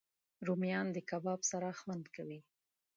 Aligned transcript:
رومیان 0.47 0.87
د 0.91 0.97
کباب 1.09 1.39
سره 1.51 1.67
خوند 1.79 2.05
کوي 2.15 2.39